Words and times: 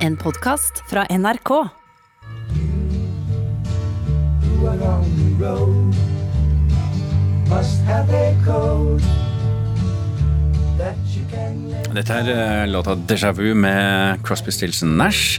En 0.00 0.14
podkast 0.16 0.78
fra 0.88 1.02
NRK. 1.12 1.50
Dette 11.90 12.16
er 12.16 12.30
eh, 12.32 12.64
låta 12.70 12.94
'Déjà 12.96 13.34
Vu' 13.36 13.52
med 13.54 14.24
Crosby, 14.24 14.50
Stilson 14.50 14.96
Nash. 14.96 15.36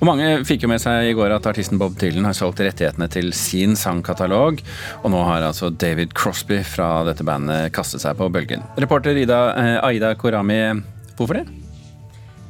Og 0.00 0.06
Mange 0.10 0.42
fikk 0.42 0.66
jo 0.66 0.72
med 0.74 0.82
seg 0.82 1.12
i 1.12 1.14
går 1.14 1.36
at 1.38 1.46
artisten 1.46 1.78
Bob 1.78 1.94
Dylan 1.94 2.26
har 2.26 2.34
solgt 2.34 2.58
rettighetene 2.58 3.06
til 3.06 3.30
sin 3.30 3.78
sangkatalog. 3.78 4.58
Og 5.04 5.10
nå 5.14 5.24
har 5.30 5.46
altså 5.46 5.70
David 5.70 6.10
Crosby 6.18 6.64
fra 6.66 7.04
dette 7.06 7.22
bandet 7.22 7.70
kastet 7.70 8.02
seg 8.02 8.18
på 8.18 8.32
bølgen. 8.34 8.66
Reporter 8.82 9.14
Ida, 9.14 9.44
eh, 9.54 9.78
Aida 9.86 10.16
Korami, 10.18 10.82
hvorfor 11.14 11.38
det? 11.38 11.61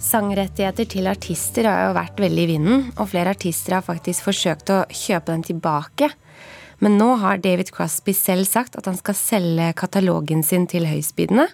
Sangrettigheter 0.02 0.88
til 0.90 1.06
artister 1.06 1.68
har 1.70 1.84
jo 1.86 1.94
vært 1.94 2.18
veldig 2.20 2.42
i 2.42 2.48
vinden, 2.50 2.80
og 2.98 3.12
flere 3.12 3.36
artister 3.36 3.76
har 3.76 3.84
faktisk 3.86 4.26
forsøkt 4.26 4.72
å 4.74 4.80
kjøpe 4.90 5.30
dem 5.30 5.44
tilbake. 5.46 6.08
Men 6.82 6.96
nå 6.98 7.12
har 7.22 7.38
David 7.38 7.70
Crosby 7.70 8.14
selv 8.16 8.48
sagt 8.50 8.74
at 8.78 8.88
han 8.90 8.98
skal 8.98 9.14
selge 9.14 9.68
katalogen 9.78 10.42
sin 10.42 10.66
til 10.66 10.88
høystbydende. 10.90 11.46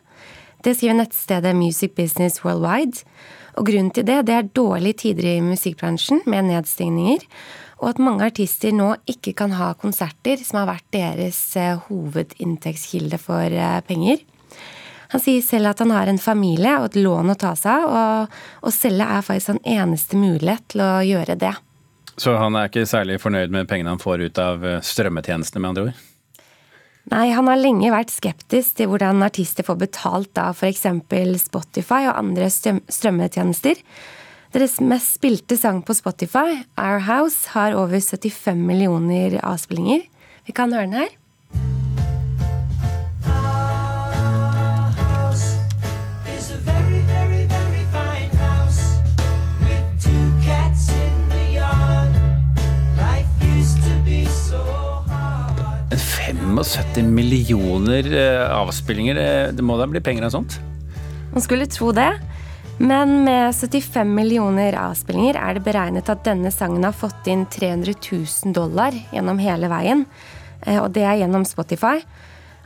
Det 0.65 0.75
skriver 0.79 0.97
nettstedet 1.03 1.53
Music 1.59 1.93
Business 1.99 2.41
Worldwide. 2.41 3.05
Og 3.61 3.69
grunnen 3.69 3.93
til 3.93 4.07
det, 4.09 4.23
det 4.31 4.35
er 4.39 4.51
dårlige 4.57 5.03
tider 5.05 5.29
i 5.35 5.37
musikkbransjen 5.45 6.23
med 6.31 6.49
nedstengninger, 6.49 7.27
og 7.83 7.93
at 7.93 8.01
mange 8.03 8.27
artister 8.31 8.73
nå 8.75 8.95
ikke 9.11 9.35
kan 9.39 9.53
ha 9.59 9.75
konserter 9.79 10.41
som 10.41 10.63
har 10.63 10.71
vært 10.71 10.89
deres 10.95 11.39
eh, 11.59 11.77
hovedinntektskilde 11.91 13.19
for 13.21 13.45
eh, 13.45 13.81
penger. 13.87 14.23
Han 15.13 15.23
sier 15.25 15.45
selv 15.45 15.71
at 15.71 15.81
han 15.81 15.95
har 15.95 16.11
en 16.11 16.21
familie 16.21 16.75
og 16.81 16.91
et 16.91 16.99
lån 17.01 17.33
å 17.33 17.39
ta 17.39 17.55
seg 17.57 17.87
av, 17.87 18.29
og 18.29 18.69
å 18.69 18.75
selge 18.75 19.07
er 19.09 19.25
faktisk 19.25 19.55
hans 19.55 19.73
eneste 19.79 20.21
mulighet 20.21 20.67
til 20.75 20.85
å 20.85 20.93
gjøre 21.07 21.39
det. 21.41 21.55
Så 22.19 22.35
han 22.35 22.59
er 22.59 22.69
ikke 22.69 22.89
særlig 22.89 23.21
fornøyd 23.23 23.53
med 23.55 23.69
pengene 23.71 23.95
han 23.95 24.03
får 24.03 24.27
ut 24.27 24.41
av 24.43 24.65
eh, 24.67 24.81
strømmetjenestene, 24.85 25.63
med 25.63 25.71
andre 25.71 25.85
ord? 25.89 26.05
Nei, 27.09 27.31
han 27.33 27.49
har 27.49 27.61
lenge 27.61 27.93
vært 27.95 28.13
skeptisk 28.13 28.77
til 28.77 28.91
hvordan 28.91 29.25
artister 29.25 29.65
får 29.65 29.79
betalt 29.81 30.41
av 30.43 30.59
f.eks. 30.59 30.85
Spotify 31.41 32.03
og 32.11 32.19
andre 32.19 32.51
strømmetjenester. 32.53 33.81
Deres 34.53 34.77
mest 34.81 35.17
spilte 35.17 35.57
sang 35.61 35.81
på 35.85 35.97
Spotify, 35.97 36.59
Our 36.81 37.07
House, 37.07 37.55
har 37.55 37.77
over 37.77 38.01
75 38.01 38.61
millioner 38.61 39.39
avspillinger. 39.41 40.05
Vi 40.49 40.57
kan 40.57 40.73
høre 40.75 40.89
den 40.89 41.01
her. 41.01 41.17
270 56.69 57.03
millioner 57.03 58.05
eh, 58.13 58.59
avspillinger. 58.59 59.17
Eh, 59.17 59.53
det 59.57 59.65
må 59.65 59.79
da 59.81 59.87
bli 59.89 60.03
penger 60.05 60.27
av 60.27 60.35
sånt? 60.35 60.59
Man 61.33 61.45
skulle 61.45 61.69
tro 61.71 61.93
det. 61.97 62.11
Men 62.79 63.25
med 63.25 63.57
75 63.57 64.11
millioner 64.15 64.77
avspillinger 64.79 65.39
er 65.41 65.57
det 65.57 65.65
beregnet 65.67 66.11
at 66.13 66.27
denne 66.27 66.53
sangen 66.55 66.85
har 66.85 66.95
fått 66.95 67.27
inn 67.31 67.47
300 67.51 67.97
000 67.97 68.55
dollar 68.55 68.95
gjennom 69.15 69.41
hele 69.43 69.71
veien. 69.73 70.05
Eh, 70.67 70.77
og 70.83 70.93
det 70.93 71.07
er 71.09 71.23
gjennom 71.23 71.49
Spotify. 71.49 72.03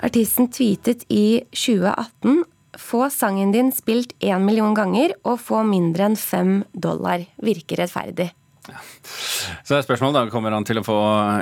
Artisten 0.03 0.51
tweetet 0.51 1.07
i 1.07 1.45
2018 1.55 2.43
få 2.83 3.07
sangen 3.13 3.53
din 3.55 3.71
spilt 3.71 4.17
én 4.19 4.43
million 4.43 4.75
ganger 4.75 5.15
og 5.23 5.39
få 5.47 5.63
mindre 5.69 6.11
enn 6.11 6.19
fem 6.19 6.63
dollar. 6.75 7.23
Virker 7.39 7.85
rettferdig. 7.85 8.33
Så 8.63 9.77
er 9.77 9.83
spørsmålet 9.83 10.15
da, 10.17 10.31
Kommer 10.31 10.55
han 10.55 10.67
til 10.67 10.79
å 10.79 10.87
få 10.87 10.99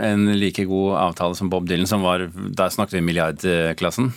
en 0.06 0.30
like 0.40 0.64
god 0.68 0.96
avtale 1.02 1.36
som 1.36 1.50
Bob 1.52 1.68
Dylan, 1.68 1.88
som 1.88 2.04
var 2.06 2.24
Der 2.32 2.72
snakket 2.72 2.96
vi 2.98 3.06
milliardklassen? 3.10 4.12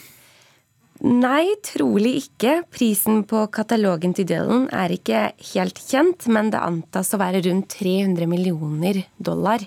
Nei, 1.03 1.50
trolig 1.66 2.13
ikke. 2.22 2.61
Prisen 2.72 3.25
på 3.27 3.41
katalogen 3.51 4.13
til 4.16 4.27
Dylan 4.29 4.69
er 4.72 4.94
ikke 4.95 5.25
helt 5.51 5.81
kjent, 5.83 6.29
men 6.31 6.53
det 6.53 6.61
antas 6.63 7.11
å 7.11 7.19
være 7.19 7.41
rundt 7.50 7.73
300 7.75 8.29
millioner 8.29 9.01
dollar. 9.19 9.66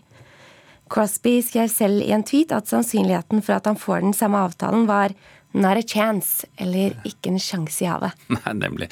Crosby 0.92 1.40
skrev 1.42 1.70
selv 1.72 2.04
i 2.04 2.12
en 2.14 2.24
tweet 2.26 2.52
at 2.54 2.70
sannsynligheten 2.70 3.42
for 3.42 3.58
at 3.58 3.66
han 3.66 3.78
får 3.80 4.04
den 4.04 4.14
samme 4.16 4.38
avtalen, 4.46 4.86
var 4.86 5.14
not 5.56 5.78
a 5.80 5.82
chance, 5.82 6.46
eller 6.60 6.94
ikke 7.08 7.32
en 7.32 7.40
sjanse 7.40 7.82
i 7.84 7.88
havet. 7.88 8.14
Nei, 8.36 8.54
nemlig. 8.60 8.90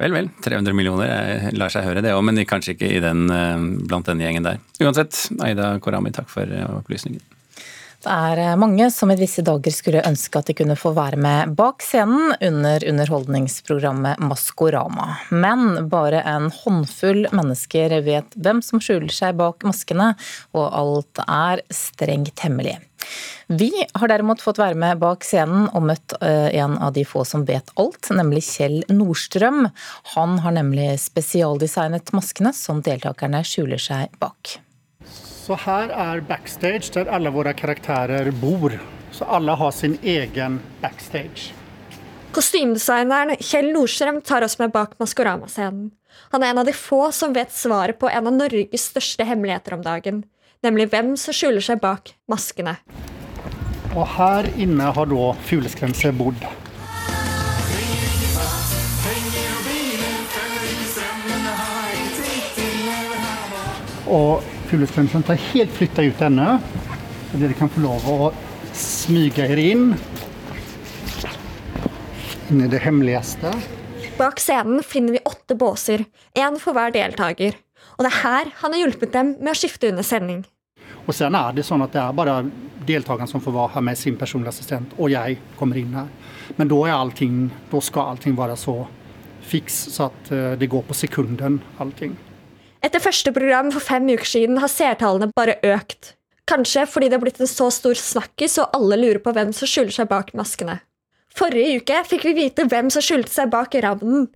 Vel, 0.00 0.14
vel. 0.14 0.28
300 0.44 0.76
millioner 0.76 1.08
Jeg 1.08 1.56
lar 1.58 1.72
seg 1.72 1.86
høre, 1.86 2.02
det 2.04 2.14
òg, 2.14 2.22
men 2.28 2.42
kanskje 2.48 2.76
ikke 2.76 2.92
den, 3.04 3.26
eh, 3.32 3.64
blant 3.88 4.08
den 4.08 4.22
gjengen 4.22 4.46
der. 4.46 4.60
Uansett, 4.80 5.18
Aida 5.44 5.74
Korami, 5.82 6.14
takk 6.14 6.30
for 6.32 6.46
eh, 6.46 6.68
opplysningen. 6.78 7.24
Er 8.06 8.38
eh, 8.38 8.56
mange 8.58 8.86
som 8.94 9.10
i 9.10 9.18
disse 9.18 9.42
dager 9.46 9.74
skulle 9.74 10.04
ønske 10.06 10.38
at 10.38 10.50
de 10.50 10.54
kunne 10.58 10.78
få 10.78 10.92
være 10.96 11.18
med 11.20 11.54
bak 11.58 11.82
scenen 11.84 12.34
under 12.38 12.84
underholdningsprogrammet 12.86 14.22
Maskorama. 14.22 15.08
Men 15.30 15.88
bare 15.90 16.22
en 16.22 16.50
håndfull 16.54 17.26
mennesker 17.34 17.98
vet 18.06 18.36
hvem 18.38 18.62
som 18.62 18.82
skjuler 18.82 19.12
seg 19.12 19.38
bak 19.40 19.66
maskene, 19.66 20.12
og 20.54 20.66
alt 20.70 21.22
er 21.26 21.64
strengt 21.74 22.44
hemmelig. 22.46 22.78
Vi 23.46 23.70
har 23.94 24.10
derimot 24.10 24.42
fått 24.42 24.58
være 24.58 24.78
med 24.78 24.98
bak 25.02 25.24
scenen 25.26 25.68
og 25.70 25.86
møtt 25.90 26.16
eh, 26.20 26.50
en 26.58 26.76
av 26.82 26.94
de 26.96 27.04
få 27.06 27.24
som 27.28 27.46
vet 27.46 27.70
alt, 27.78 28.10
nemlig 28.14 28.44
Kjell 28.48 28.80
Nordstrøm. 28.90 29.66
Han 30.16 30.38
har 30.42 30.56
nemlig 30.58 30.92
spesialdesignet 31.02 32.14
maskene 32.16 32.54
som 32.56 32.82
deltakerne 32.86 33.42
skjuler 33.46 33.82
seg 33.82 34.14
bak. 34.22 34.58
Så 35.10 35.54
her 35.62 35.92
er 35.94 36.24
backstage 36.26 36.90
der 36.94 37.10
alle 37.12 37.30
våre 37.30 37.52
karakterer 37.54 38.32
bor. 38.40 38.74
Så 39.14 39.24
alle 39.24 39.54
har 39.56 39.70
sin 39.72 39.98
egen 40.02 40.58
backstage. 40.82 41.52
Kostymdesigneren 42.34 43.38
Kjell 43.40 43.70
Nordstrøm 43.72 44.18
tar 44.26 44.44
oss 44.44 44.58
med 44.58 44.74
bak 44.74 44.98
Maskorama-scenen. 45.00 45.92
Han 46.32 46.42
er 46.42 46.50
en 46.50 46.58
av 46.60 46.66
de 46.66 46.74
få 46.76 47.06
som 47.14 47.32
vet 47.36 47.52
svaret 47.54 48.00
på 48.00 48.10
en 48.10 48.26
av 48.28 48.34
Norges 48.34 48.88
største 48.90 49.24
hemmeligheter 49.24 49.76
om 49.76 49.84
dagen. 49.84 50.24
Nemlig 50.66 50.88
hvem 50.92 51.14
som 51.20 51.36
skjuler 51.36 51.64
seg 51.64 51.80
bak 51.80 52.12
maskene. 52.28 52.74
Og 53.94 54.04
her 54.16 54.48
inne 54.60 54.90
har 54.92 55.08
da 55.08 55.30
Fugleskremse 55.46 56.12
bodd. 56.18 56.42
Og 64.06 64.55
Fugleskremsen 64.66 65.22
tar 65.22 65.34
helt 65.34 65.70
flytta 65.70 66.02
ut 66.02 66.20
ennå. 66.20 66.58
Så 67.30 67.38
dere 67.38 67.54
kan 67.54 67.70
få 67.70 67.82
lov 67.84 68.06
å 68.10 68.32
smyge 68.74 69.46
dere 69.46 69.62
inn. 69.62 69.84
Inn 72.50 72.64
i 72.64 72.68
det 72.70 72.80
hemmeligste. 72.82 73.52
Bak 74.18 74.40
scenen 74.40 74.82
finner 74.82 75.18
vi 75.18 75.22
åtte 75.28 75.54
båser, 75.58 76.06
én 76.34 76.58
for 76.58 76.74
hver 76.74 76.94
deltaker. 76.94 77.58
Og 77.96 78.04
det 78.06 78.10
er 78.10 78.20
her 78.24 78.52
han 78.62 78.74
har 78.74 78.82
hjulpet 78.82 79.14
dem 79.14 79.34
med 79.38 79.52
å 79.52 79.58
skifte 79.58 79.90
under 79.92 80.06
sending. 80.06 80.44
Og 81.06 81.14
sen 81.14 81.36
er 81.38 81.54
det 81.54 81.66
sånn 81.66 81.84
at 81.84 81.94
det 81.94 82.02
er 82.02 82.16
bare 82.16 82.40
deltakerne 82.86 83.30
som 83.30 83.42
får 83.42 83.54
være 83.54 83.74
her 83.76 83.86
med 83.86 83.98
sin 83.98 84.18
personlige 84.18 84.54
assistent, 84.54 84.94
og 84.98 85.12
jeg 85.12 85.38
kommer 85.58 85.78
inn 85.78 85.94
her. 85.94 86.10
Men 86.58 86.70
da 86.70 87.80
skal 87.82 88.10
allting 88.10 88.38
være 88.38 88.58
så 88.58 88.80
fiks, 89.46 89.78
så 89.94 90.08
at 90.10 90.32
eh, 90.34 90.54
det 90.58 90.70
går 90.70 90.82
på 90.88 90.94
sekunden, 90.94 91.60
allting. 91.78 92.16
Etter 92.86 93.02
første 93.02 93.32
program 93.34 93.72
for 93.74 93.82
fem 93.82 94.04
uker 94.12 94.28
siden 94.30 94.60
har 94.62 94.70
seertallene 94.70 95.32
bare 95.34 95.56
økt. 95.66 96.12
Kanskje 96.46 96.84
fordi 96.86 97.08
det 97.10 97.16
har 97.16 97.22
blitt 97.24 97.40
en 97.42 97.50
så 97.50 97.66
stor 97.74 97.98
snakkis 97.98 98.60
og 98.62 98.76
alle 98.78 98.98
lurer 99.00 99.18
på 99.24 99.32
hvem 99.34 99.50
som 99.56 99.66
skjuler 99.66 99.90
seg 99.90 100.06
bak 100.12 100.30
maskene. 100.38 100.76
Forrige 101.34 101.80
uke 101.80 101.96
fikk 102.06 102.28
vi 102.28 102.36
vite 102.36 102.68
hvem 102.70 102.92
som 102.94 103.02
skjulte 103.02 103.32
seg 103.32 103.50
bak 103.50 103.74
ravnen. 103.82 104.28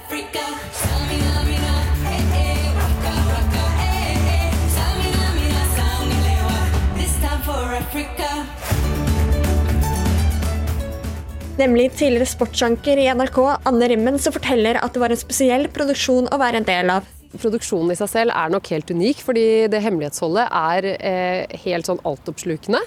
Nemlig 11.61 11.87
tidligere 11.93 12.27
sportsanker 12.27 12.99
i 12.99 13.07
NRK, 13.15 13.41
Anne 13.69 13.93
Rimmen, 13.95 14.19
som 14.19 14.35
forteller 14.35 14.83
at 14.83 14.97
det 14.97 15.07
var 15.07 15.15
en 15.15 15.23
spesiell 15.23 15.71
produksjon 15.71 16.33
å 16.33 16.43
være 16.43 16.65
en 16.65 16.71
del 16.75 16.95
av. 16.99 17.20
Produksjonen 17.39 17.93
i 17.95 17.99
seg 17.99 18.11
selv 18.11 18.35
er 18.35 18.51
nok 18.51 18.69
helt 18.73 18.91
unik, 18.91 19.23
fordi 19.23 19.47
det 19.71 19.83
hemmelighetsholdet 19.85 20.49
er 20.51 20.89
eh, 20.97 21.59
helt 21.65 21.87
sånn 21.87 22.01
altoppslukende. 22.09 22.81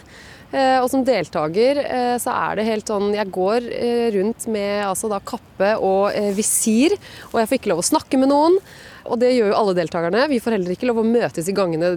Eh, 0.51 0.79
og 0.81 0.89
som 0.91 1.05
deltaker 1.07 1.79
eh, 1.81 2.15
så 2.21 2.33
er 2.35 2.59
det 2.59 2.65
helt 2.67 2.91
sånn 2.91 3.07
Jeg 3.15 3.31
går 3.33 3.69
rundt 4.17 4.45
med 4.53 4.83
altså 4.85 5.09
da 5.09 5.21
kappe 5.23 5.73
og 5.79 6.11
visir, 6.35 6.97
og 7.31 7.39
jeg 7.39 7.49
får 7.49 7.61
ikke 7.61 7.71
lov 7.71 7.85
å 7.85 7.91
snakke 7.93 8.19
med 8.19 8.33
noen. 8.33 8.59
Og 9.07 9.19
det 9.19 9.33
gjør 9.33 9.51
jo 9.51 9.59
alle 9.61 9.77
deltakerne. 9.79 10.27
Vi 10.31 10.41
får 10.43 10.57
heller 10.57 10.75
ikke 10.75 10.91
lov 10.91 11.01
å 11.01 11.07
møtes 11.07 11.47
i 11.47 11.55
gangene 11.55 11.95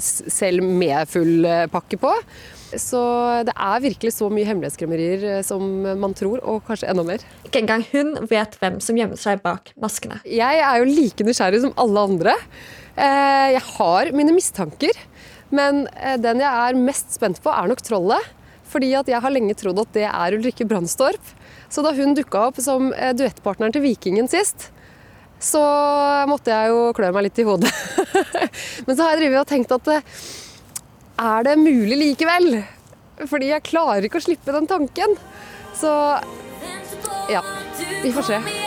selv 0.00 0.64
med 0.64 1.08
full 1.08 1.48
pakke 1.72 1.98
på. 2.00 2.12
Så 2.74 3.00
det 3.46 3.52
er 3.54 3.82
virkelig 3.84 4.10
så 4.16 4.26
mye 4.32 4.46
hemmelighetskremmerier 4.48 5.24
eh, 5.36 5.42
som 5.46 5.62
man 6.00 6.14
tror, 6.18 6.40
og 6.42 6.64
kanskje 6.66 6.88
enda 6.90 7.04
mer. 7.06 7.22
Ikke 7.46 7.60
engang 7.62 7.84
hun 7.92 8.14
vet 8.30 8.56
hvem 8.60 8.80
som 8.82 8.98
gjemmer 8.98 9.20
seg 9.20 9.42
bak 9.44 9.70
maskene. 9.82 10.18
Jeg 10.26 10.62
er 10.64 10.80
jo 10.82 10.88
like 10.90 11.26
nysgjerrig 11.26 11.62
som 11.62 11.74
alle 11.78 12.06
andre. 12.10 12.34
Eh, 12.96 13.54
Jeg 13.54 13.62
har 13.76 14.10
mine 14.16 14.34
mistanker, 14.34 14.98
men 15.54 15.84
eh, 15.94 16.16
den 16.18 16.42
jeg 16.42 16.50
er 16.50 16.80
mest 16.80 17.14
spent 17.14 17.38
på, 17.44 17.52
er 17.54 17.70
nok 17.70 17.84
trollet. 17.86 18.32
Fordi 18.66 18.88
at 18.98 19.06
jeg 19.06 19.22
har 19.22 19.30
lenge 19.30 19.54
trodd 19.54 19.78
at 19.78 19.92
det 19.94 20.08
er 20.08 20.34
Ulrikke 20.34 20.66
Brandstorp. 20.66 21.28
Så 21.70 21.84
da 21.86 21.92
hun 21.94 22.16
dukka 22.18 22.48
opp 22.48 22.58
som 22.62 22.88
duettpartneren 23.14 23.74
til 23.74 23.84
Vikingen 23.84 24.26
sist, 24.30 24.72
så 25.38 25.62
måtte 26.26 26.50
jeg 26.50 26.72
jo 26.72 26.90
klø 26.96 27.12
meg 27.14 27.28
litt 27.28 27.38
i 27.38 27.46
hodet. 27.46 27.70
Men 28.88 28.98
så 28.98 29.06
har 29.06 29.22
jeg 29.22 29.38
og 29.38 29.46
tenkt 29.46 29.70
at 29.76 29.90
er 31.18 31.46
det 31.46 31.56
mulig 31.60 31.98
likevel? 32.00 32.62
Fordi 33.26 33.50
jeg 33.52 33.64
klarer 33.64 34.04
ikke 34.04 34.20
å 34.20 34.26
slippe 34.26 34.52
den 34.54 34.68
tanken. 34.68 35.16
Så 35.76 35.90
ja, 37.32 37.42
vi 38.02 38.12
får 38.12 38.32
se. 38.32 38.65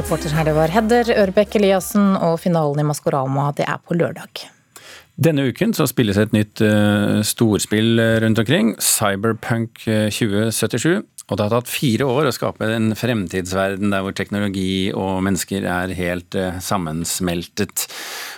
Reporter 0.00 0.32
her 0.32 0.46
det 0.48 0.54
var 0.56 0.72
Hedder 0.72 1.10
Ørbekk 1.12 1.58
Eliassen, 1.58 2.14
og 2.16 2.38
finalen 2.40 2.80
i 2.80 2.86
Maskorama 2.88 3.50
det 3.52 3.66
er 3.68 3.76
på 3.84 3.98
lørdag. 3.98 4.46
Denne 5.20 5.44
uken 5.50 5.74
så 5.76 5.84
spilles 5.90 6.16
et 6.16 6.32
nytt 6.32 6.62
eh, 6.64 7.18
storspill 7.26 8.00
rundt 8.24 8.40
omkring, 8.40 8.72
Cyberpunk 8.80 9.82
eh, 9.84 10.08
2077. 10.08 11.02
Og 11.28 11.36
det 11.36 11.44
har 11.44 11.52
tatt 11.52 11.68
fire 11.70 12.08
år 12.08 12.30
å 12.30 12.32
skape 12.32 12.70
en 12.72 12.94
fremtidsverden 12.96 13.92
der 13.92 14.06
hvor 14.06 14.16
teknologi 14.16 14.88
og 14.96 15.20
mennesker 15.26 15.68
er 15.68 15.92
helt 15.98 16.38
eh, 16.38 16.56
sammensmeltet. 16.64 17.84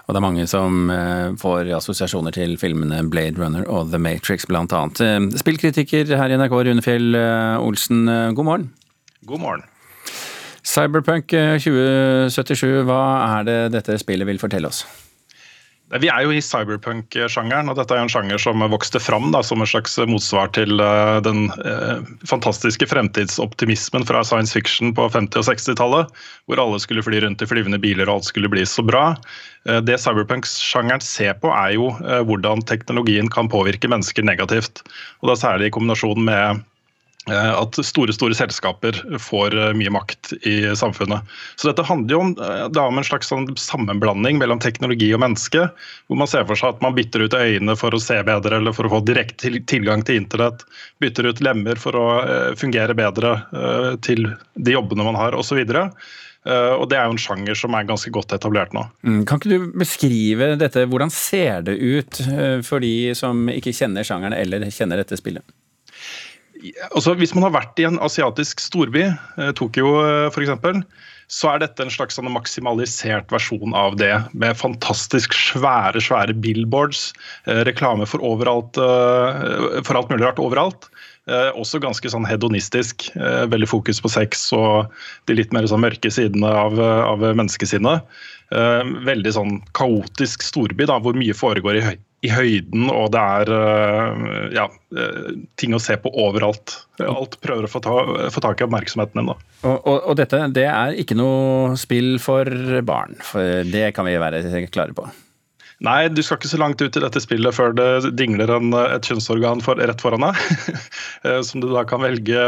Og 0.08 0.16
det 0.16 0.18
er 0.18 0.26
mange 0.26 0.50
som 0.50 0.90
eh, 0.90 1.30
får 1.38 1.70
assosiasjoner 1.78 2.34
til 2.34 2.58
filmene 2.58 3.04
Blade 3.06 3.38
Runner 3.38 3.68
og 3.70 3.94
The 3.94 4.02
Matrix 4.02 4.50
blant 4.50 4.74
annet. 4.74 5.04
Eh, 5.06 5.20
Spillkritiker 5.40 6.10
her 6.18 6.34
i 6.34 6.42
NRK, 6.42 6.58
Rune 6.66 6.82
Fjell 6.82 7.12
eh, 7.14 7.62
Olsen, 7.62 8.08
eh, 8.10 8.32
god 8.34 8.50
morgen. 8.50 8.72
God 9.30 9.46
morgen. 9.46 9.68
Cyberpunk 10.72 11.32
eh, 11.36 11.58
2077, 11.60 12.82
hva 12.88 13.02
er 13.38 13.48
det 13.48 13.60
dette 13.76 13.98
spillet 14.00 14.28
vil 14.28 14.40
fortelle 14.40 14.70
oss? 14.72 14.86
Vi 16.00 16.08
er 16.08 16.22
jo 16.24 16.32
i 16.32 16.40
cyberpunk-sjangeren, 16.40 17.68
og 17.68 17.76
dette 17.76 17.92
er 17.92 18.00
en 18.00 18.08
sjanger 18.08 18.40
som 18.40 18.62
vokste 18.72 19.00
fram 19.02 19.26
da, 19.34 19.42
som 19.44 19.60
en 19.60 19.68
slags 19.68 19.98
motsvar 20.08 20.48
til 20.56 20.80
uh, 20.80 21.18
den 21.20 21.50
uh, 21.66 22.00
fantastiske 22.24 22.88
fremtidsoptimismen 22.88 24.06
fra 24.08 24.22
science 24.24 24.56
fiction 24.56 24.94
på 24.96 25.10
50- 25.12 25.42
og 25.42 25.50
60-tallet, 25.50 26.22
hvor 26.48 26.62
alle 26.64 26.80
skulle 26.80 27.04
fly 27.04 27.20
rundt 27.20 27.44
i 27.44 27.50
flyvende 27.50 27.80
biler 27.82 28.08
og 28.08 28.22
alt 28.22 28.30
skulle 28.30 28.48
bli 28.48 28.64
så 28.64 28.86
bra. 28.88 29.10
Uh, 29.68 29.82
det 29.84 30.00
cyberpunk-sjangeren 30.00 31.04
ser 31.04 31.36
på, 31.44 31.52
er 31.52 31.76
jo 31.76 31.92
eh, 32.00 32.24
hvordan 32.24 32.64
teknologien 32.64 33.28
kan 33.28 33.52
påvirke 33.52 33.90
mennesker 33.92 34.24
negativt. 34.24 34.80
Og 35.20 35.28
da 35.28 35.36
særlig 35.36 35.68
i 35.68 35.76
kombinasjon 35.76 36.24
med 36.24 36.40
eh, 36.40 36.62
at 37.30 37.76
store 37.86 38.10
store 38.14 38.34
selskaper 38.34 38.96
får 39.22 39.54
eh, 39.54 39.72
mye 39.78 39.92
makt 39.94 40.32
i 40.42 40.56
samfunnet. 40.76 41.22
Så 41.56 41.68
Dette 41.68 41.84
handler 41.86 42.16
jo 42.16 42.20
om, 42.24 42.32
eh, 42.34 42.82
om 42.82 42.98
en 42.98 43.06
slags 43.06 43.30
sånn 43.30 43.46
sammenblanding 43.54 44.40
mellom 44.42 44.58
teknologi 44.62 45.12
og 45.14 45.22
menneske. 45.22 45.68
Hvor 46.08 46.18
man 46.18 46.30
ser 46.30 46.48
for 46.48 46.58
seg 46.58 46.74
at 46.74 46.82
man 46.82 46.96
bytter 46.98 47.22
ut 47.22 47.38
øynene 47.38 47.76
for 47.78 47.94
å 47.94 48.02
se 48.02 48.18
bedre 48.26 48.58
eller 48.58 48.74
for 48.74 48.88
å 48.88 48.94
få 48.96 49.04
direkte 49.06 49.52
tilgang 49.70 50.02
til 50.02 50.18
internett. 50.24 50.66
Bytter 51.02 51.30
ut 51.30 51.44
lemmer 51.44 51.78
for 51.78 51.98
å 51.98 52.08
eh, 52.24 52.50
fungere 52.58 52.98
bedre 52.98 53.36
eh, 53.54 53.94
til 54.02 54.26
de 54.58 54.74
jobbene 54.74 55.06
man 55.06 55.18
har 55.18 55.38
osv. 55.38 55.62
Og 56.42 56.88
Det 56.90 56.96
er 56.98 57.06
jo 57.06 57.14
en 57.14 57.20
sjanger 57.22 57.54
som 57.54 57.74
er 57.78 57.86
ganske 57.86 58.10
godt 58.10 58.32
etablert 58.34 58.72
nå. 58.74 58.82
Mm, 59.06 59.20
Kan 59.30 59.38
ikke 59.38 59.52
du 59.52 59.66
beskrive 59.78 60.56
dette, 60.58 60.88
hvordan 60.90 61.12
ser 61.14 61.62
det 61.68 61.76
ut 61.78 62.18
eh, 62.26 62.58
for 62.66 62.82
de 62.82 63.12
som 63.14 63.46
ikke 63.46 63.70
kjenner 63.70 64.02
sjangeren 64.02 64.34
eller 64.34 64.66
kjenner 64.74 64.98
dette 64.98 65.20
spillet? 65.20 65.46
Altså, 66.90 67.16
hvis 67.18 67.34
man 67.36 67.46
har 67.48 67.56
vært 67.56 67.80
i 67.80 67.86
en 67.88 68.00
asiatisk 68.04 68.62
storby, 68.62 69.08
eh, 69.10 69.52
Tokyo 69.58 69.96
f.eks., 70.30 70.84
så 71.32 71.48
er 71.48 71.62
dette 71.62 71.80
en 71.80 71.92
slags 71.92 72.18
sånn 72.18 72.28
maksimalisert 72.28 73.30
versjon 73.32 73.72
av 73.76 73.96
det. 74.00 74.12
Med 74.36 74.58
fantastisk 74.58 75.32
svære 75.32 76.02
svære 76.04 76.34
billboards, 76.44 77.12
eh, 77.46 77.62
reklame 77.68 78.06
for, 78.08 78.20
overalt, 78.20 78.76
eh, 78.76 79.80
for 79.86 79.96
alt 79.96 80.12
mulig 80.12 80.26
rart 80.26 80.42
overalt. 80.42 80.90
Eh, 81.30 81.50
også 81.54 81.80
ganske 81.80 82.10
sånn 82.10 82.26
hedonistisk. 82.26 83.08
Eh, 83.16 83.46
veldig 83.48 83.70
fokus 83.70 84.02
på 84.02 84.10
sex 84.10 84.48
og 84.56 84.92
de 85.30 85.38
litt 85.38 85.52
mer 85.54 85.68
sånn 85.70 85.84
mørke 85.84 86.10
sidene 86.10 86.50
av, 86.50 86.78
eh, 86.78 87.02
av 87.06 87.22
menneskesinnet. 87.22 88.02
Eh, 88.52 88.82
veldig 89.06 89.32
sånn 89.32 89.60
kaotisk 89.78 90.42
storby 90.42 90.84
da, 90.90 90.98
hvor 91.00 91.14
mye 91.16 91.32
foregår 91.32 91.78
i, 91.78 91.84
høy, 91.86 91.98
i 92.22 92.30
høyden, 92.30 92.86
og 92.92 93.10
det 93.14 93.22
er 93.22 93.52
eh, 93.56 94.26
ja, 94.54 94.68
eh, 94.94 95.32
ting 95.58 95.74
å 95.74 95.80
se 95.82 95.96
på 95.98 96.12
overalt. 96.22 96.76
Alt 97.02 97.38
prøver 97.42 97.66
å 97.66 97.70
få, 97.70 97.82
ta, 97.82 97.96
få 98.30 98.42
tak 98.44 98.62
i 98.62 98.66
oppmerksomheten 98.68 99.18
din. 99.18 99.32
da. 99.32 99.36
Og, 99.66 99.74
og, 99.80 99.96
og 100.12 100.18
dette 100.20 100.44
det 100.54 100.68
er 100.70 100.94
ikke 101.02 101.18
noe 101.18 101.74
spill 101.80 102.14
for 102.22 102.46
barn, 102.86 103.18
for 103.26 103.66
det 103.66 103.90
kan 103.96 104.06
vi 104.06 104.18
være 104.22 104.66
klare 104.70 104.94
på. 104.96 105.08
Nei, 105.82 106.06
du 106.14 106.20
skal 106.22 106.38
ikke 106.38 106.50
så 106.52 106.58
langt 106.60 106.82
ut 106.82 106.94
i 106.94 107.00
dette 107.02 107.20
spillet 107.22 107.56
før 107.56 107.72
det 107.74 108.12
dingler 108.14 108.50
en, 108.54 108.70
et 108.78 109.06
kjønnsorgan 109.08 109.62
for, 109.64 109.80
rett 109.82 110.02
foran 110.02 110.22
deg. 110.22 110.38
eh, 111.26 111.40
som 111.46 111.62
du 111.62 111.66
da 111.72 111.82
kan 111.88 112.04
velge 112.04 112.44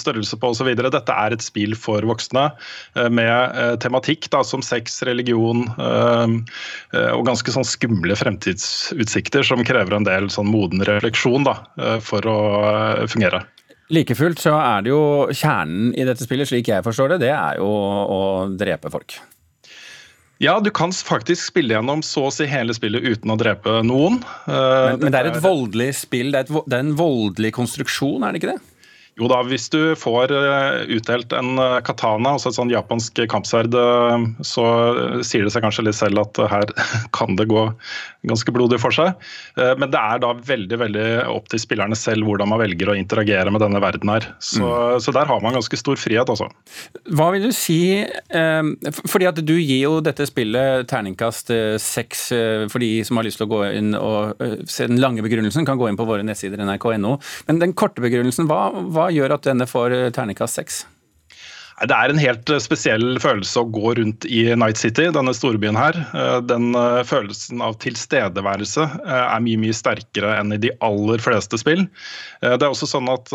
størrelse 0.00 0.38
på 0.40 0.52
osv. 0.54 0.70
Dette 0.78 1.16
er 1.16 1.36
et 1.36 1.44
spill 1.44 1.76
for 1.76 2.06
voksne 2.08 2.46
eh, 2.48 3.10
med 3.12 3.28
eh, 3.30 3.74
tematikk 3.84 4.30
da, 4.32 4.40
som 4.46 4.64
sex, 4.64 5.02
religion 5.06 5.66
og 5.70 7.22
ganske 7.26 7.52
sånn 7.52 7.66
skumle 7.66 8.14
fremtidsutsikter 8.18 9.44
som 9.46 9.62
krever 9.66 9.96
en 9.96 10.06
del 10.06 10.28
sånn 10.32 10.48
moden 10.50 10.82
refleksjon 10.86 11.44
da, 11.46 11.54
for 12.04 12.26
å 12.28 12.38
fungere. 13.10 13.42
Like 13.92 14.14
fullt 14.18 14.42
så 14.42 14.54
er 14.58 14.86
det 14.86 14.92
jo 14.92 15.02
kjernen 15.34 15.92
i 15.98 16.06
dette 16.06 16.26
spillet, 16.26 16.48
slik 16.50 16.70
jeg 16.70 16.86
forstår 16.86 17.14
det, 17.14 17.20
det 17.26 17.34
er 17.34 17.60
jo 17.60 17.68
å 17.70 18.22
drepe 18.54 18.92
folk. 18.92 19.18
Ja, 20.40 20.54
du 20.64 20.70
kan 20.72 20.92
faktisk 20.94 21.50
spille 21.50 21.74
gjennom 21.76 22.00
så 22.06 22.22
å 22.30 22.32
si 22.32 22.46
hele 22.48 22.72
spillet 22.72 23.04
uten 23.04 23.32
å 23.32 23.36
drepe 23.40 23.82
noen. 23.84 24.22
Eh, 24.48 24.54
Men, 24.54 25.02
men 25.02 25.12
det 25.12 25.20
er 25.20 25.28
et 25.34 25.42
voldelig 25.44 25.90
spill, 26.00 26.30
det 26.32 26.40
er, 26.40 26.46
et, 26.48 26.64
det 26.64 26.78
er 26.78 26.84
en 26.86 26.94
voldelig 26.96 27.52
konstruksjon, 27.58 28.24
er 28.24 28.32
det 28.32 28.40
ikke 28.40 28.54
det? 28.54 28.69
Jo 29.18 29.26
da, 29.28 29.40
hvis 29.44 29.66
du 29.72 29.78
får 29.98 30.30
eh, 30.32 30.94
utdelt 30.96 31.32
en 31.36 31.58
eh, 31.60 31.78
katana, 31.84 32.36
altså 32.36 32.52
et 32.52 32.56
sånn 32.56 32.70
japansk 32.72 33.18
kampsverd, 33.30 33.74
eh, 33.74 34.26
så 34.46 34.64
sier 35.26 35.44
det 35.44 35.52
seg 35.52 35.64
kanskje 35.64 35.84
litt 35.88 35.98
selv 35.98 36.22
at 36.22 36.40
her 36.52 36.70
kan 37.16 37.34
det 37.36 37.48
gå 37.50 37.66
ganske 38.30 38.52
blodig 38.54 38.78
for 38.80 38.94
seg. 38.94 39.12
Eh, 39.58 39.74
Men 39.80 39.90
det 39.92 40.00
er 40.00 40.22
da 40.22 40.30
veldig 40.34 40.78
veldig 40.84 41.04
opp 41.32 41.50
til 41.52 41.62
spillerne 41.62 41.98
selv 41.98 42.28
hvordan 42.28 42.52
man 42.52 42.62
velger 42.62 42.92
å 42.92 42.96
interagere 42.96 43.52
med 43.52 43.64
denne 43.64 43.82
verden 43.82 44.12
her. 44.14 44.28
Så, 44.38 44.70
så 45.02 45.14
der 45.16 45.28
har 45.28 45.42
man 45.44 45.56
ganske 45.58 45.80
stor 45.80 45.98
frihet, 46.00 46.30
altså. 46.30 46.48
Hva 47.10 47.30
vil 47.34 47.48
du 47.48 47.52
si 47.56 48.04
Fordi 49.10 49.26
at 49.28 49.38
du 49.44 49.54
gir 49.56 49.82
jo 49.82 49.92
dette 50.04 50.26
spillet 50.28 50.86
terningkast 50.90 51.50
seks 51.82 52.26
for 52.70 52.82
de 52.82 52.90
som 53.06 53.18
har 53.18 53.26
lyst 53.26 53.40
til 53.40 53.48
å 53.48 53.50
gå 53.50 53.60
inn 53.76 53.94
og 53.98 54.40
se 54.70 54.86
den 54.88 55.00
lange 55.02 55.24
begrunnelsen, 55.24 55.66
kan 55.68 55.80
gå 55.80 55.88
inn 55.90 55.98
på 55.98 56.06
våre 56.08 56.24
nettsider 56.26 56.60
nrk.no. 56.64 57.16
Men 57.48 57.60
den 57.62 57.74
korte 57.78 58.04
begrunnelsen, 58.04 58.48
hva, 58.50 58.68
hva 58.92 58.99
gjør 59.08 59.36
at 59.38 59.46
denne 59.48 59.66
får 59.70 59.96
eh, 59.96 60.08
terningkast 60.14 60.60
seks? 60.60 60.82
Det 61.80 61.96
er 61.96 62.12
en 62.12 62.20
helt 62.20 62.50
eh, 62.52 62.60
spesiell 62.60 63.14
følelse 63.22 63.62
å 63.62 63.68
gå 63.72 63.94
rundt 63.96 64.26
i 64.28 64.42
Night 64.58 64.76
City, 64.76 65.06
denne 65.14 65.32
storbyen 65.36 65.78
her. 65.78 65.96
Eh, 66.12 66.36
Den 66.44 66.74
eh, 66.76 67.00
følelsen 67.08 67.62
av 67.64 67.78
tilstedeværelse 67.80 68.84
er 69.00 69.40
mye 69.44 69.60
mye 69.60 69.76
sterkere 69.76 70.34
enn 70.36 70.52
i 70.52 70.60
de 70.60 70.74
aller 70.84 71.22
fleste 71.22 71.56
spill. 71.60 71.86
Det 72.40 72.60
er 72.60 72.68
også 72.68 72.88
sånn 72.88 73.08
at 73.12 73.28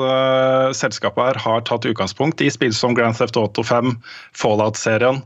selskapet 0.77 1.21
her 1.21 1.37
har 1.41 1.63
tatt 1.67 1.85
utgangspunkt 1.87 2.41
i 2.41 2.49
spill 2.53 2.73
som 2.75 2.95
Grand 2.97 3.17
Theft 3.17 3.37
Auto 3.37 3.63
5, 3.65 3.93
Fallout-serien, 4.37 5.19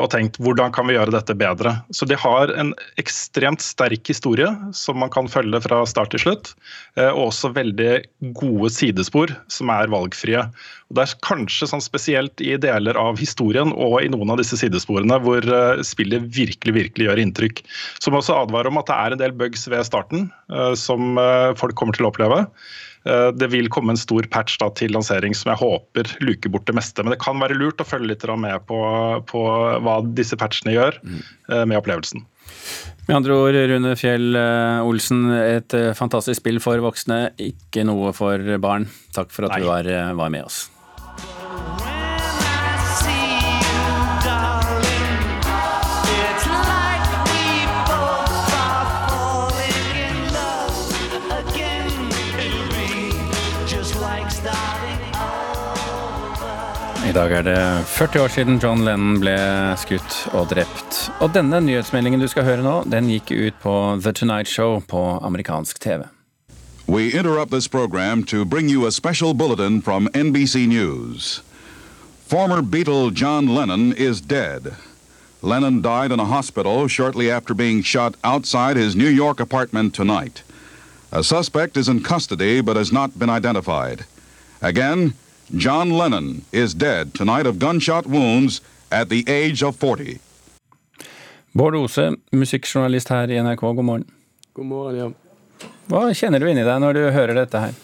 og 0.00 0.06
tenkt 0.12 0.36
hvordan 0.44 0.72
kan 0.76 0.88
vi 0.88 0.96
gjøre 0.96 1.14
dette 1.14 1.36
bedre. 1.38 1.72
Så 1.96 2.08
de 2.08 2.18
har 2.20 2.52
en 2.60 2.74
ekstremt 3.00 3.64
sterk 3.64 4.12
historie 4.12 4.50
som 4.76 5.00
man 5.00 5.12
kan 5.14 5.30
følge 5.30 5.62
fra 5.64 5.82
start 5.88 6.12
til 6.14 6.24
slutt, 6.26 6.52
og 7.00 7.30
også 7.30 7.54
veldig 7.56 7.92
gode 8.36 8.72
sidespor 8.76 9.32
som 9.52 9.72
er 9.72 9.92
valgfrie. 9.92 10.44
Og 10.90 10.98
det 10.98 11.06
er 11.06 11.16
kanskje 11.24 11.70
sånn 11.70 11.84
spesielt 11.84 12.44
i 12.44 12.53
deler 12.62 12.98
av 13.00 13.18
historien 13.20 13.72
og 13.72 13.98
i 14.02 14.08
noen 14.12 14.34
av 14.34 14.40
disse 14.40 14.58
sidesporene 14.60 15.18
hvor 15.24 15.44
eh, 15.44 15.82
spillet 15.86 16.24
virkelig 16.34 16.74
virkelig 16.76 17.08
gjør 17.08 17.20
inntrykk. 17.24 17.62
Som 18.02 18.16
også 18.18 18.36
advarer 18.44 18.70
om 18.72 18.80
at 18.80 18.90
det 18.90 18.96
er 18.96 19.14
en 19.16 19.22
del 19.24 19.36
bugs 19.38 19.66
ved 19.70 19.86
starten 19.86 20.28
eh, 20.52 20.72
som 20.78 21.18
eh, 21.20 21.52
folk 21.60 21.76
kommer 21.78 21.96
til 21.96 22.06
å 22.06 22.12
oppleve. 22.12 22.42
Eh, 23.04 23.30
Det 23.36 23.50
vil 23.52 23.70
komme 23.72 23.94
en 23.94 24.00
stor 24.00 24.26
patch 24.32 24.58
da, 24.62 24.70
til 24.76 24.94
lansering 24.96 25.36
som 25.36 25.52
jeg 25.52 25.62
håper 25.62 26.14
luker 26.24 26.52
bort 26.54 26.66
det 26.70 26.76
meste. 26.78 27.04
Men 27.04 27.14
det 27.14 27.22
kan 27.24 27.40
være 27.42 27.56
lurt 27.58 27.82
å 27.82 27.88
følge 27.88 28.12
litt 28.12 28.24
med 28.40 28.66
på, 28.68 28.78
på 29.28 29.42
hva 29.84 29.98
disse 30.16 30.38
patchene 30.40 30.76
gjør 30.76 31.00
eh, 31.04 31.64
med 31.64 31.76
opplevelsen. 31.80 32.24
Med 33.04 33.18
andre 33.18 33.34
ord, 33.36 33.56
Rune 33.68 33.90
Fjell 34.00 34.36
Olsen, 34.80 35.26
et 35.36 35.74
fantastisk 35.96 36.40
spill 36.40 36.56
for 36.64 36.80
voksne, 36.80 37.34
ikke 37.36 37.84
noe 37.84 38.14
for 38.16 38.40
barn. 38.64 38.88
Takk 39.12 39.28
for 39.32 39.44
at 39.44 39.52
Nei. 39.52 39.60
du 39.60 39.68
var, 39.68 39.90
var 40.16 40.32
med 40.32 40.48
oss. 40.48 40.62
I 57.14 57.16
dag 57.16 57.32
er 57.32 57.44
det 57.46 57.84
40 57.86 58.20
år 58.20 58.28
siden 58.34 58.56
John 58.58 58.80
Lennon 58.82 59.20
ble 59.22 59.36
skutt 59.78 60.14
og 60.34 60.48
drept. 60.50 60.96
Og 61.22 61.30
denne 61.30 61.60
nyhetsmeldingen 61.62 62.18
du 62.18 62.26
skal 62.26 62.42
høre 62.42 62.64
nå, 62.66 62.72
den 62.90 63.06
gikk 63.06 63.30
ut 63.30 63.60
på 63.62 63.74
The 64.02 64.10
Tonight 64.10 64.50
Show 64.50 64.80
på 64.90 65.02
amerikansk 65.22 65.78
TV. 65.78 66.08
We 66.88 67.12
interrupt 67.14 67.52
this 67.52 67.68
program 67.68 68.24
to 68.24 68.44
bring 68.44 68.66
you 68.68 68.84
a 68.88 68.90
special 68.90 69.32
bulletin 69.32 69.80
from 69.80 70.08
NBC 70.08 70.66
News. 70.66 71.44
Former 72.26 72.60
Beatle 72.62 73.14
John 73.14 73.46
Lennon 73.46 73.92
is 73.92 74.20
dead. 74.20 74.74
Lennon 75.40 75.82
died 75.82 76.10
in 76.10 76.18
a 76.18 76.24
hospital 76.24 76.88
shortly 76.88 77.30
after 77.30 77.54
being 77.54 77.84
shot 77.84 78.16
outside 78.24 78.76
his 78.76 78.96
New 78.96 79.14
York 79.22 79.38
apartment 79.38 79.94
tonight. 79.94 80.42
A 81.12 81.22
suspect 81.22 81.76
is 81.76 81.88
in 81.88 82.02
custody 82.02 82.60
but 82.60 82.74
has 82.74 82.90
not 82.90 83.16
been 83.16 83.30
identified. 83.30 84.04
Again, 84.60 85.14
John 85.50 85.90
Lennon 85.90 86.42
is 86.52 86.74
dead 86.74 87.12
tonight 87.14 87.46
of 87.46 87.58
gunshot 87.58 88.06
wounds 88.06 88.60
at 88.90 89.08
the 89.08 89.24
age 89.28 89.62
of 89.62 89.76
40. 89.76 90.18
Bård 91.52 91.74
Ose, 91.76 92.16
musikkjournalist 92.32 93.08
her 93.12 93.30
i 93.30 93.38
NRK, 93.42 93.60
god 93.60 93.84
morgen. 93.84 94.04
God 94.54 94.66
morgen, 94.66 94.96
ja. 94.98 95.68
Hva 95.90 96.08
kjenner 96.16 96.40
du 96.40 96.48
inni 96.50 96.64
deg 96.66 96.80
når 96.82 96.96
du 96.96 97.02
hører 97.14 97.36
dette 97.38 97.60
her? 97.60 97.74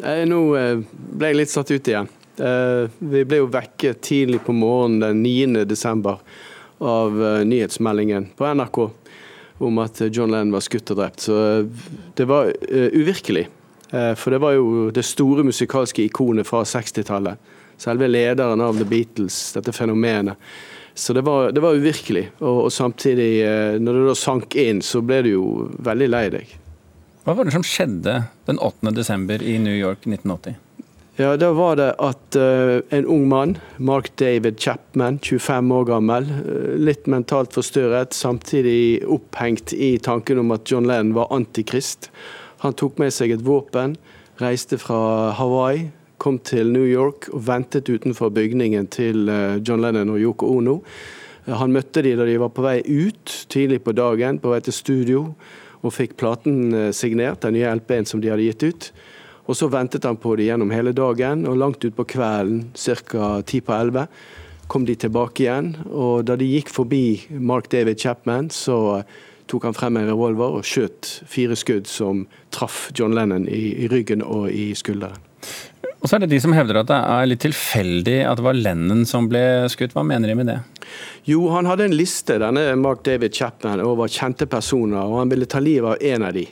Jeg, 0.00 0.26
Nå 0.30 0.38
eh, 0.58 0.80
ble 1.14 1.30
jeg 1.30 1.38
litt 1.38 1.52
satt 1.52 1.70
ut 1.70 1.90
igjen. 1.92 2.08
Eh, 2.40 2.88
Vi 2.98 3.22
ble 3.28 3.42
jo 3.42 3.50
vekket 3.52 4.00
tidlig 4.02 4.40
på 4.46 4.56
morgenen 4.56 5.04
den 5.04 5.22
9. 5.22 5.66
desember 5.70 6.18
av 6.82 7.14
eh, 7.20 7.44
nyhetsmeldingen 7.46 8.30
på 8.34 8.48
NRK 8.58 8.80
om 9.62 9.78
at 9.84 10.00
John 10.08 10.32
Lennon 10.34 10.56
var 10.56 10.64
skutt 10.66 10.90
og 10.90 10.98
drept. 10.98 11.28
Så 11.28 11.36
det 12.18 12.26
var 12.26 12.50
uvirkelig. 12.66 13.44
Eh, 13.94 14.14
For 14.14 14.30
det 14.34 14.38
var 14.42 14.56
jo 14.56 14.90
det 14.90 15.06
store 15.06 15.44
musikalske 15.46 16.04
ikonet 16.08 16.48
fra 16.48 16.64
60-tallet. 16.66 17.52
Selve 17.78 18.08
lederen 18.08 18.62
av 18.62 18.78
The 18.78 18.86
Beatles, 18.88 19.52
dette 19.54 19.74
fenomenet. 19.74 20.38
Så 20.94 21.12
det 21.12 21.24
var, 21.26 21.50
det 21.52 21.62
var 21.62 21.74
uvirkelig. 21.74 22.28
Og, 22.38 22.66
og 22.66 22.72
samtidig, 22.72 23.30
eh, 23.46 23.78
når 23.82 24.00
det 24.00 24.04
da 24.10 24.18
sank 24.18 24.58
inn, 24.58 24.82
så 24.82 25.02
ble 25.02 25.22
du 25.26 25.32
jo 25.32 25.46
veldig 25.82 26.10
lei 26.10 26.26
deg. 26.34 26.52
Hva 27.24 27.34
var 27.38 27.48
det 27.48 27.54
som 27.54 27.64
skjedde 27.64 28.20
den 28.46 28.60
8. 28.60 28.92
desember 28.94 29.42
i 29.42 29.56
New 29.58 29.74
York 29.74 30.04
1980? 30.06 30.60
Ja, 31.16 31.36
Da 31.38 31.52
var 31.54 31.76
det 31.78 31.92
at 32.02 32.36
uh, 32.36 32.80
en 32.90 33.06
ung 33.06 33.28
mann, 33.30 33.52
Mark 33.78 34.10
David 34.18 34.58
Chapman, 34.58 35.20
25 35.22 35.70
år 35.72 35.84
gammel, 35.86 36.26
litt 36.82 37.06
mentalt 37.06 37.54
forstyrret, 37.54 38.12
samtidig 38.12 39.06
opphengt 39.06 39.72
i 39.72 39.94
tanken 40.02 40.42
om 40.42 40.50
at 40.56 40.66
John 40.66 40.90
Lennon 40.90 41.14
var 41.14 41.30
antikrist. 41.32 42.10
Han 42.64 42.72
tok 42.72 42.96
med 42.96 43.12
seg 43.12 43.34
et 43.34 43.42
våpen, 43.44 43.98
reiste 44.40 44.78
fra 44.80 45.34
Hawaii, 45.36 45.90
kom 46.16 46.38
til 46.40 46.70
New 46.72 46.86
York 46.88 47.26
og 47.34 47.42
ventet 47.44 47.90
utenfor 47.92 48.30
bygningen 48.32 48.86
til 48.88 49.28
eh, 49.28 49.58
John 49.60 49.82
Lennon 49.84 50.14
og 50.14 50.22
Yoko 50.22 50.48
Ono. 50.48 50.78
Eh, 51.44 51.52
Han 51.52 51.74
møtte 51.74 52.00
de 52.06 52.14
da 52.16 52.24
de 52.24 52.38
var 52.40 52.54
på 52.56 52.64
vei 52.64 52.78
ut 52.80 53.34
tidlig 53.52 53.82
på 53.84 53.92
dagen, 53.92 54.38
på 54.40 54.54
vei 54.54 54.62
til 54.64 54.72
studio, 54.72 55.26
og 55.84 55.92
fikk 55.92 56.16
platen 56.16 56.72
eh, 56.72 56.88
signert, 56.96 57.42
den 57.44 57.58
nye 57.58 57.74
LP-en 57.82 58.08
som 58.08 58.24
de 58.24 58.32
hadde 58.32 58.48
gitt 58.48 58.64
ut. 58.64 58.88
Og 59.44 59.60
så 59.60 59.68
ventet 59.68 60.08
han 60.08 60.16
på 60.16 60.32
de 60.40 60.48
gjennom 60.48 60.72
hele 60.72 60.96
dagen, 60.96 61.44
og 61.44 61.60
langt 61.60 61.84
utpå 61.84 62.08
kvelden, 62.14 62.70
ca. 62.72 63.42
ti 63.44 63.60
på 63.60 63.76
elleve, 63.76 64.06
kom 64.72 64.88
de 64.88 64.96
tilbake 64.96 65.44
igjen. 65.44 65.74
Og 65.92 66.24
da 66.24 66.40
de 66.40 66.48
gikk 66.48 66.72
forbi 66.72 67.04
Mark 67.28 67.68
David 67.68 68.00
Chapman, 68.00 68.48
så 68.48 69.02
tok 69.50 69.68
han 69.68 69.76
frem 69.76 69.98
en 70.00 70.08
revolver 70.08 70.58
og 70.58 70.66
skjøt 70.66 71.10
fire 71.30 71.56
skudd 71.58 71.88
som 71.90 72.24
traff 72.54 72.88
John 72.96 73.14
Lennon 73.16 73.48
i, 73.48 73.84
i 73.84 73.88
ryggen 73.92 74.24
og 74.24 74.50
i 74.52 74.72
skulderen. 74.78 75.20
Og 76.04 76.10
så 76.10 76.18
er 76.18 76.24
det 76.24 76.34
de 76.34 76.40
som 76.44 76.52
hevder 76.52 76.82
at 76.82 76.88
det 76.90 76.96
er 77.00 77.28
litt 77.30 77.40
tilfeldig 77.40 78.18
at 78.28 78.36
det 78.36 78.44
var 78.44 78.56
Lennon 78.58 79.06
som 79.08 79.24
ble 79.30 79.40
skutt. 79.72 79.94
Hva 79.96 80.02
mener 80.04 80.28
de 80.28 80.36
med 80.36 80.50
det? 80.52 80.58
Jo, 81.24 81.46
han 81.54 81.64
hadde 81.64 81.86
en 81.88 81.96
liste, 81.96 82.36
denne 82.42 82.66
Mark 82.76 83.00
David 83.08 83.32
Chapman, 83.32 83.80
over 83.80 84.10
kjente 84.12 84.44
personer, 84.44 85.00
og 85.00 85.22
han 85.22 85.32
ville 85.32 85.48
ta 85.48 85.62
livet 85.64 85.94
av 85.94 86.04
en 86.12 86.26
av 86.28 86.36
de. 86.36 86.44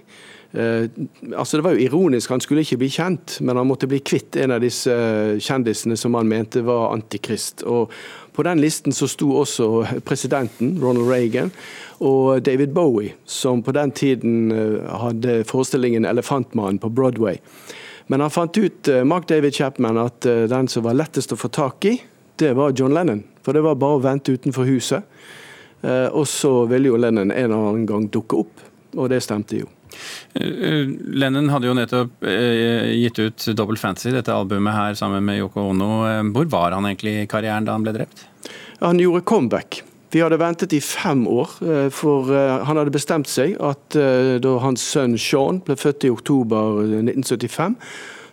Eh, 0.53 0.91
altså 1.37 1.57
Det 1.57 1.65
var 1.65 1.73
jo 1.73 1.87
ironisk, 1.87 2.31
han 2.31 2.41
skulle 2.41 2.61
ikke 2.61 2.77
bli 2.83 2.91
kjent, 2.93 3.39
men 3.41 3.57
han 3.57 3.67
måtte 3.67 3.89
bli 3.89 4.03
kvitt 4.05 4.37
en 4.37 4.53
av 4.53 4.61
disse 4.61 4.93
eh, 4.93 5.39
kjendisene 5.41 5.97
som 5.97 6.15
han 6.19 6.29
mente 6.29 6.61
var 6.67 6.93
antikrist. 6.93 7.65
Og 7.65 7.93
På 8.33 8.45
den 8.45 8.61
listen 8.61 8.93
så 8.93 9.09
sto 9.09 9.31
også 9.37 10.01
presidenten, 10.05 10.79
Ronald 10.81 11.09
Reagan, 11.09 11.51
og 12.01 12.43
David 12.45 12.73
Bowie, 12.73 13.15
som 13.25 13.63
på 13.63 13.73
den 13.73 13.91
tiden 13.91 14.53
eh, 14.53 14.93
hadde 15.01 15.45
forestillingen 15.45 16.07
'Elefantmannen' 16.07 16.81
på 16.81 16.89
Broadway. 16.89 17.37
Men 18.07 18.21
han 18.21 18.31
fant 18.31 18.59
ut, 18.59 18.89
Mark 19.05 19.29
David 19.29 19.55
Chapman, 19.55 19.97
at 19.97 20.21
den 20.21 20.69
som 20.69 20.83
var 20.83 20.95
lettest 20.95 21.33
å 21.33 21.37
få 21.37 21.49
tak 21.49 21.85
i, 21.85 22.01
det 22.37 22.53
var 22.53 22.75
John 22.77 22.95
Lennon. 22.95 23.23
For 23.43 23.53
det 23.53 23.63
var 23.63 23.75
bare 23.75 23.97
å 23.97 24.03
vente 24.03 24.33
utenfor 24.33 24.65
huset. 24.65 25.03
Og 26.13 26.27
så 26.29 26.67
ville 26.67 26.89
jo 26.89 26.97
Lennon 26.97 27.31
en 27.31 27.45
eller 27.45 27.57
annen 27.57 27.87
gang 27.87 28.09
dukke 28.11 28.37
opp, 28.37 28.61
og 28.97 29.09
det 29.09 29.23
stemte 29.23 29.57
jo. 29.57 29.71
Eh, 30.35 30.89
Lennon 31.13 31.51
hadde 31.53 31.69
jo 31.71 31.77
nettopp 31.77 32.25
eh, 32.29 32.93
gitt 33.03 33.19
ut 33.23 33.47
Double 33.59 33.77
Fantasy, 33.81 34.11
dette 34.15 34.33
albumet 34.35 34.75
her 34.77 34.99
sammen 34.99 35.25
med 35.27 35.41
Yoko 35.43 35.69
Ono. 35.73 35.91
Eh, 36.09 36.23
Hvor 36.35 36.49
var 36.53 36.77
han 36.77 36.89
egentlig 36.91 37.23
i 37.23 37.31
karrieren 37.31 37.69
da 37.69 37.77
han 37.77 37.87
ble 37.87 37.95
drept? 37.97 38.27
Han 38.83 38.99
gjorde 38.99 39.25
comeback. 39.29 39.83
Vi 40.13 40.21
hadde 40.21 40.37
ventet 40.37 40.75
i 40.77 40.81
fem 40.85 41.23
år, 41.31 41.55
eh, 41.65 41.87
for 41.89 42.29
eh, 42.37 42.65
han 42.69 42.77
hadde 42.77 42.93
bestemt 42.93 43.31
seg 43.33 43.55
at 43.65 43.97
eh, 43.97 44.35
da 44.45 44.57
hans 44.61 44.83
sønn 44.85 45.15
Sean 45.17 45.63
ble 45.65 45.77
født 45.81 46.05
i 46.05 46.11
oktober 46.13 46.83
1975, 46.99 47.79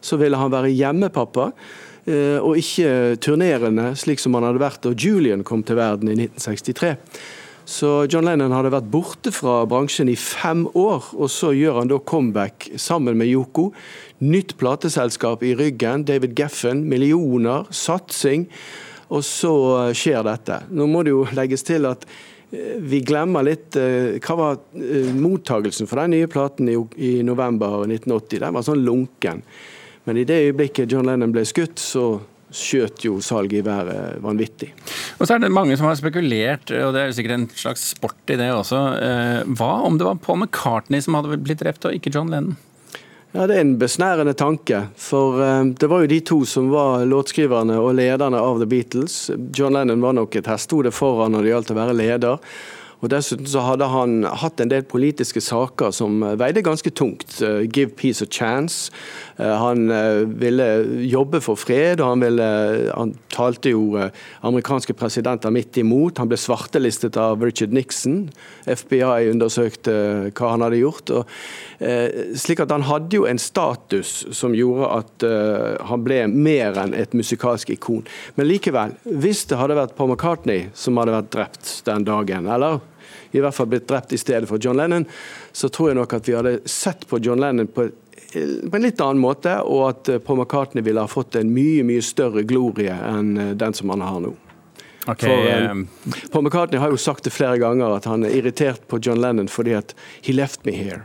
så 0.04 0.20
ville 0.20 0.40
han 0.40 0.52
være 0.52 0.74
hjemmepappa. 0.76 1.52
eh, 2.06 2.40
Og 2.44 2.58
ikke 2.60 3.16
turnerende, 3.24 3.94
slik 3.96 4.20
som 4.20 4.36
han 4.36 4.44
hadde 4.48 4.60
vært 4.64 4.84
da 4.84 4.92
Julian 4.92 5.44
kom 5.48 5.64
til 5.64 5.80
verden 5.80 6.12
i 6.12 6.18
1963. 6.20 6.98
Så 7.70 7.90
John 8.10 8.26
Lennon 8.26 8.54
hadde 8.56 8.72
vært 8.74 8.88
borte 8.90 9.30
fra 9.30 9.60
bransjen 9.70 10.10
i 10.10 10.16
fem 10.18 10.64
år, 10.74 11.12
og 11.14 11.30
så 11.30 11.52
gjør 11.54 11.84
han 11.84 11.92
da 11.92 12.00
comeback 12.02 12.66
sammen 12.82 13.20
med 13.20 13.30
Yoko. 13.30 13.68
Nytt 14.26 14.56
plateselskap 14.58 15.46
i 15.46 15.52
ryggen, 15.60 16.02
David 16.08 16.34
Geffen, 16.40 16.82
millioner, 16.90 17.68
satsing. 17.70 18.48
Og 19.14 19.22
så 19.26 19.54
skjer 19.94 20.26
dette. 20.26 20.64
Nå 20.74 20.90
må 20.90 21.04
det 21.06 21.14
jo 21.14 21.28
legges 21.38 21.66
til 21.68 21.86
at 21.90 22.08
eh, 22.10 22.82
vi 22.82 23.04
glemmer 23.06 23.46
litt 23.46 23.78
eh, 23.78 24.18
Hva 24.18 24.38
var 24.38 24.60
eh, 24.74 25.14
mottagelsen 25.14 25.90
for 25.90 26.02
den 26.02 26.18
nye 26.18 26.30
platen 26.30 26.70
i 26.70 27.14
november 27.26 27.84
1980? 27.86 28.44
Den 28.48 28.58
var 28.58 28.66
sånn 28.66 28.82
lunken. 28.86 29.46
Men 30.10 30.18
i 30.18 30.26
det 30.26 30.42
øyeblikket 30.48 30.90
John 30.90 31.10
Lennon 31.10 31.34
ble 31.34 31.46
skutt, 31.46 31.78
så 31.78 32.16
skjøt 32.56 33.04
jo 33.06 33.18
salget 33.24 33.60
i 33.60 33.66
været 33.66 34.22
vanvittig. 34.24 34.72
Og 35.20 35.28
så 35.28 35.36
er 35.36 35.44
det 35.44 35.52
mange 35.54 35.78
som 35.78 35.88
har 35.90 35.98
spekulert, 36.00 36.72
og 36.72 36.94
det 36.96 37.02
er 37.02 37.12
jo 37.12 37.18
sikkert 37.18 37.36
en 37.38 37.50
slags 37.54 37.90
sport 37.96 38.34
i 38.34 38.38
det 38.40 38.50
også. 38.54 38.80
eh, 39.04 39.44
Hva 39.60 39.72
om 39.86 39.98
det 40.00 40.08
var 40.08 40.16
Paul 40.24 40.42
McCartney 40.44 41.02
som 41.06 41.18
hadde 41.20 41.38
blitt 41.38 41.62
drept, 41.62 41.86
og 41.86 41.94
ikke 41.94 42.14
John 42.16 42.32
Lennon? 42.34 42.58
Ja, 43.32 43.46
Det 43.46 43.58
er 43.58 43.62
en 43.62 43.78
besnærende 43.78 44.34
tanke. 44.34 44.88
For 44.98 45.42
eh, 45.44 45.64
det 45.78 45.90
var 45.92 46.02
jo 46.02 46.10
de 46.10 46.20
to 46.26 46.40
som 46.50 46.72
var 46.74 47.06
låtskriverne 47.06 47.78
og 47.78 47.94
lederne 48.00 48.42
av 48.42 48.58
The 48.58 48.66
Beatles. 48.66 49.30
John 49.54 49.74
Lennon 49.78 50.02
var 50.02 50.14
nok 50.18 50.36
et 50.36 50.50
hestehode 50.50 50.92
foran 50.92 51.36
når 51.36 51.46
det 51.46 51.54
gjaldt 51.54 51.74
å 51.76 51.78
være 51.78 51.98
leder. 52.00 52.40
Og 53.00 53.08
Dessuten 53.14 53.48
så 53.48 53.62
hadde 53.64 53.88
han 53.88 54.26
hatt 54.42 54.60
en 54.60 54.72
del 54.72 54.84
politiske 54.88 55.40
saker 55.44 55.94
som 55.96 56.20
eh, 56.26 56.36
veide 56.40 56.64
ganske 56.66 56.92
tungt. 56.92 57.38
Eh, 57.46 57.64
Give 57.72 57.94
peace 57.96 58.26
a 58.26 58.28
chance. 58.28 58.92
Eh, 59.38 59.56
Han 59.60 59.88
ville 60.40 60.66
jobbe 61.08 61.40
for 61.42 61.56
fred, 61.60 62.02
og 62.02 62.10
han, 62.12 62.24
ville, 62.24 62.48
han 62.92 63.14
talte 63.32 63.72
jo 63.72 64.10
amerikanske 64.46 64.94
presidenter 65.00 65.54
midt 65.54 65.78
imot. 65.80 66.20
Han 66.20 66.30
ble 66.32 66.38
svartelistet 66.40 67.18
av 67.20 67.44
Richard 67.44 67.74
Nixon. 67.76 68.28
FBI 68.68 69.30
undersøkte 69.32 69.96
hva 70.36 70.52
han 70.54 70.66
hadde 70.66 70.82
gjort. 70.82 71.14
Og, 71.16 71.40
slik 72.40 72.60
at 72.64 72.74
han 72.74 72.86
hadde 72.90 73.16
jo 73.16 73.26
en 73.30 73.40
status 73.40 74.26
som 74.36 74.56
gjorde 74.58 74.90
at 75.00 75.26
han 75.88 76.04
ble 76.04 76.22
mer 76.32 76.78
enn 76.82 76.96
et 76.98 77.16
musikalsk 77.16 77.72
ikon. 77.78 78.04
Men 78.36 78.50
likevel, 78.50 78.98
hvis 79.08 79.46
det 79.50 79.60
hadde 79.60 79.80
vært 79.80 79.96
Paul 79.98 80.12
McCartney 80.12 80.68
som 80.78 81.00
hadde 81.00 81.16
vært 81.16 81.34
drept 81.36 81.74
den 81.88 82.08
dagen, 82.08 82.50
eller 82.52 82.82
i 83.32 83.42
hvert 83.44 83.56
fall 83.56 83.70
blitt 83.72 83.88
drept 83.90 84.14
i 84.14 84.20
stedet 84.22 84.50
for 84.50 84.62
John 84.62 84.78
Lennon, 84.78 85.06
så 85.52 85.70
tror 85.70 85.92
jeg 85.92 86.00
nok 86.00 86.14
at 86.18 86.30
vi 86.30 86.38
hadde 86.38 86.60
sett 86.70 87.08
på 87.10 87.20
John 87.24 87.42
Lennon 87.42 87.68
på, 87.68 87.90
på 88.34 88.76
en 88.78 88.86
litt 88.86 89.02
annen 89.02 89.22
måte, 89.22 89.56
og 89.66 89.86
at 89.90 90.10
eh, 90.10 90.22
Paul 90.24 90.42
McCartney 90.42 90.86
ville 90.86 91.02
ha 91.04 91.10
fått 91.10 91.40
en 91.40 91.54
mye 91.54 91.86
mye 91.88 92.04
større 92.06 92.46
glorie 92.48 92.94
enn 92.94 93.38
eh, 93.38 93.56
den 93.58 93.76
som 93.78 93.94
han 93.94 94.06
har 94.06 94.20
nå. 94.26 94.36
Okay. 95.06 95.30
For 95.30 95.48
eh, 95.50 95.72
eh, 95.72 96.20
Paul 96.32 96.46
McCartney 96.46 96.82
har 96.82 96.94
jo 96.94 97.00
sagt 97.02 97.26
det 97.26 97.34
flere 97.34 97.58
ganger 97.62 97.98
at 97.98 98.10
han 98.10 98.26
er 98.28 98.36
irritert 98.38 98.86
på 98.92 99.02
John 99.02 99.22
Lennon 99.22 99.50
fordi 99.50 99.78
at 99.80 99.96
he 100.22 100.36
left 100.36 100.66
me 100.68 100.76
here. 100.78 101.04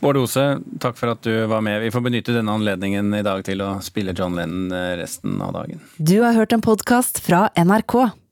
Bård 0.00 0.18
Ose, 0.20 0.60
takk 0.82 0.98
for 0.98 1.14
at 1.14 1.22
du 1.24 1.32
var 1.48 1.62
med. 1.64 1.80
Vi 1.80 1.92
får 1.94 2.02
benytte 2.04 2.34
denne 2.36 2.52
anledningen 2.52 3.14
i 3.16 3.22
dag 3.24 3.44
til 3.46 3.62
å 3.64 3.78
spille 3.84 4.12
John 4.16 4.36
Lennon 4.36 4.74
resten 5.00 5.38
av 5.40 5.54
dagen. 5.56 5.80
Du 5.96 6.18
har 6.20 6.36
hørt 6.36 6.52
en 6.52 6.64
podkast 6.64 7.22
fra 7.24 7.48
NRK. 7.56 8.10